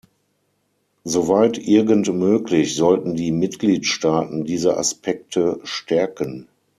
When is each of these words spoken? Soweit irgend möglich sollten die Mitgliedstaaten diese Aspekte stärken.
Soweit 1.03 1.59
irgend 1.59 2.11
möglich 2.11 2.75
sollten 2.75 3.13
die 3.13 3.31
Mitgliedstaaten 3.31 4.45
diese 4.45 4.75
Aspekte 4.75 5.59
stärken. 5.63 6.47